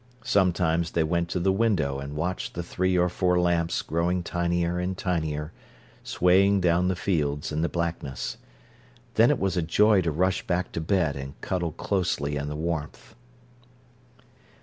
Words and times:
Sometimes 0.23 0.89
they 0.93 1.03
went 1.03 1.29
to 1.29 1.39
the 1.39 1.51
window 1.51 1.99
and 1.99 2.15
watched 2.15 2.55
the 2.55 2.63
three 2.63 2.97
or 2.97 3.07
four 3.07 3.39
lamps 3.39 3.83
growing 3.83 4.23
tinier 4.23 4.79
and 4.79 4.97
tinier, 4.97 5.51
swaying 6.03 6.59
down 6.59 6.87
the 6.87 6.95
fields 6.95 7.51
in 7.51 7.61
the 7.61 7.67
darkness. 7.67 8.37
Then 9.13 9.29
it 9.29 9.37
was 9.37 9.55
a 9.55 9.61
joy 9.61 10.01
to 10.01 10.09
rush 10.11 10.41
back 10.47 10.71
to 10.71 10.81
bed 10.81 11.15
and 11.15 11.39
cuddle 11.41 11.73
closely 11.73 12.35
in 12.35 12.47
the 12.49 12.55
warmth. 12.55 13.13